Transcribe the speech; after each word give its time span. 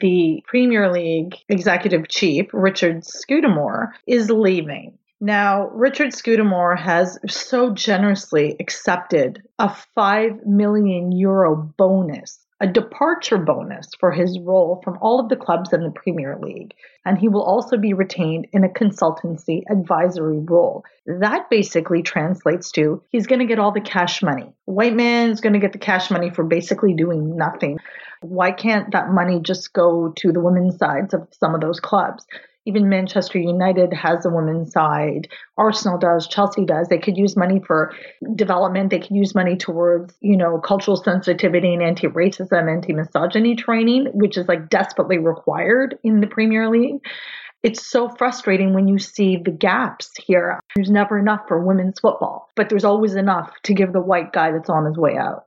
the 0.00 0.42
Premier 0.46 0.90
League 0.92 1.36
executive 1.48 2.08
chief, 2.08 2.46
Richard 2.52 3.04
Scudamore, 3.04 3.92
is 4.06 4.30
leaving. 4.30 4.98
Now, 5.20 5.68
Richard 5.68 6.12
Scudamore 6.12 6.76
has 6.76 7.16
so 7.28 7.72
generously 7.72 8.56
accepted 8.58 9.40
a 9.58 9.72
5 9.94 10.46
million 10.46 11.12
euro 11.12 11.54
bonus, 11.76 12.41
a 12.62 12.66
departure 12.66 13.38
bonus 13.38 13.88
for 13.98 14.12
his 14.12 14.38
role 14.38 14.80
from 14.84 14.96
all 15.02 15.18
of 15.18 15.28
the 15.28 15.36
clubs 15.36 15.72
in 15.72 15.82
the 15.82 15.90
Premier 15.90 16.38
League. 16.40 16.72
And 17.04 17.18
he 17.18 17.28
will 17.28 17.42
also 17.42 17.76
be 17.76 17.92
retained 17.92 18.46
in 18.52 18.62
a 18.62 18.68
consultancy 18.68 19.64
advisory 19.68 20.38
role. 20.38 20.84
That 21.04 21.50
basically 21.50 22.02
translates 22.02 22.70
to 22.72 23.02
he's 23.10 23.26
going 23.26 23.40
to 23.40 23.46
get 23.46 23.58
all 23.58 23.72
the 23.72 23.80
cash 23.80 24.22
money. 24.22 24.54
White 24.66 24.94
man 24.94 25.30
is 25.30 25.40
going 25.40 25.54
to 25.54 25.58
get 25.58 25.72
the 25.72 25.78
cash 25.78 26.08
money 26.08 26.30
for 26.30 26.44
basically 26.44 26.94
doing 26.94 27.36
nothing. 27.36 27.78
Why 28.20 28.52
can't 28.52 28.92
that 28.92 29.10
money 29.10 29.40
just 29.40 29.72
go 29.72 30.12
to 30.18 30.30
the 30.30 30.40
women's 30.40 30.78
sides 30.78 31.14
of 31.14 31.26
some 31.32 31.56
of 31.56 31.60
those 31.60 31.80
clubs? 31.80 32.24
Even 32.64 32.88
Manchester 32.88 33.38
United 33.38 33.92
has 33.92 34.24
a 34.24 34.30
women's 34.30 34.72
side. 34.72 35.28
Arsenal 35.58 35.98
does. 35.98 36.28
Chelsea 36.28 36.64
does. 36.64 36.88
They 36.88 36.98
could 36.98 37.16
use 37.16 37.36
money 37.36 37.60
for 37.66 37.92
development. 38.34 38.90
They 38.90 39.00
could 39.00 39.16
use 39.16 39.34
money 39.34 39.56
towards, 39.56 40.14
you 40.20 40.36
know, 40.36 40.58
cultural 40.58 40.96
sensitivity 40.96 41.74
and 41.74 41.82
anti-racism, 41.82 42.70
anti-misogyny 42.70 43.56
training, 43.56 44.10
which 44.12 44.36
is 44.36 44.46
like 44.46 44.68
desperately 44.68 45.18
required 45.18 45.98
in 46.04 46.20
the 46.20 46.26
Premier 46.26 46.70
League. 46.70 47.00
It's 47.62 47.86
so 47.88 48.08
frustrating 48.08 48.74
when 48.74 48.88
you 48.88 48.98
see 48.98 49.36
the 49.36 49.52
gaps 49.52 50.10
here. 50.16 50.58
There's 50.74 50.90
never 50.90 51.18
enough 51.18 51.42
for 51.46 51.64
women's 51.64 52.00
football, 52.00 52.48
but 52.56 52.68
there's 52.68 52.84
always 52.84 53.14
enough 53.14 53.52
to 53.64 53.74
give 53.74 53.92
the 53.92 54.00
white 54.00 54.32
guy 54.32 54.50
that's 54.50 54.68
on 54.70 54.84
his 54.84 54.96
way 54.96 55.16
out. 55.16 55.46